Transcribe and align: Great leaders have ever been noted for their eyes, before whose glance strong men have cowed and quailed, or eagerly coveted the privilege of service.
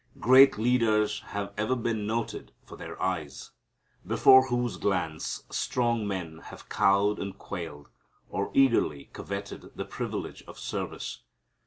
Great 0.19 0.57
leaders 0.57 1.19
have 1.27 1.53
ever 1.57 1.75
been 1.75 2.07
noted 2.07 2.51
for 2.65 2.75
their 2.75 2.99
eyes, 2.99 3.51
before 4.03 4.47
whose 4.47 4.77
glance 4.77 5.43
strong 5.51 6.07
men 6.07 6.39
have 6.45 6.69
cowed 6.69 7.19
and 7.19 7.37
quailed, 7.37 7.87
or 8.27 8.49
eagerly 8.55 9.11
coveted 9.13 9.69
the 9.75 9.85
privilege 9.85 10.41
of 10.47 10.57
service. 10.57 11.21